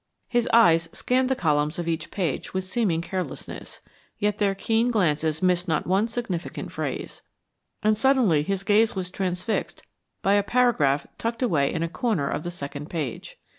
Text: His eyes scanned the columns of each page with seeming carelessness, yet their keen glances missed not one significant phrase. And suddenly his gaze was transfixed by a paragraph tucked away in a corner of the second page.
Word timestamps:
His 0.27 0.49
eyes 0.51 0.89
scanned 0.93 1.29
the 1.29 1.35
columns 1.35 1.77
of 1.77 1.87
each 1.87 2.09
page 2.09 2.55
with 2.55 2.63
seeming 2.63 3.01
carelessness, 3.03 3.81
yet 4.17 4.39
their 4.39 4.55
keen 4.55 4.89
glances 4.89 5.43
missed 5.43 5.67
not 5.67 5.85
one 5.85 6.07
significant 6.07 6.71
phrase. 6.71 7.21
And 7.83 7.95
suddenly 7.95 8.41
his 8.41 8.63
gaze 8.63 8.95
was 8.95 9.11
transfixed 9.11 9.83
by 10.23 10.33
a 10.33 10.41
paragraph 10.41 11.05
tucked 11.19 11.43
away 11.43 11.71
in 11.71 11.83
a 11.83 11.87
corner 11.87 12.27
of 12.27 12.41
the 12.41 12.49
second 12.49 12.89
page. 12.89 13.37